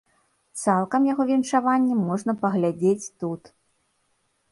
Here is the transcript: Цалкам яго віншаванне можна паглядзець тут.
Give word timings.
Цалкам 0.59 1.03
яго 1.09 1.23
віншаванне 1.31 1.97
можна 2.07 2.35
паглядзець 2.45 3.11
тут. 3.25 3.43